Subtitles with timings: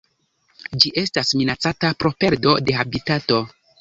[0.85, 3.39] Ĝi estas minacata pro perdo de habitato.